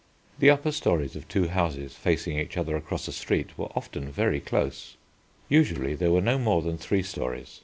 [0.39, 4.39] The upper storeys of two houses facing each other across a street were often very
[4.39, 4.97] close.
[5.47, 7.59] Usually there were no more than three storeys.